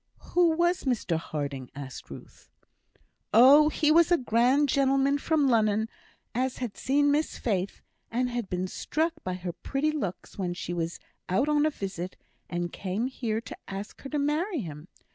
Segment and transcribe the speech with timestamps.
[0.31, 2.49] "Who was Mr Harding?" asked Ruth.
[3.35, 5.89] "Oh, he was a grand gentleman from Lunnon,
[6.33, 10.97] as had seen Miss Faith, and been struck by her pretty looks when she was
[11.29, 12.15] out on a visit,
[12.49, 14.87] and came here to ask her to marry him.